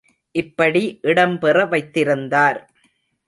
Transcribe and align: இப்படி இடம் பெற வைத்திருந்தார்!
இப்படி 0.35 0.81
இடம் 1.01 1.37
பெற 1.39 1.65
வைத்திருந்தார்! 1.65 2.59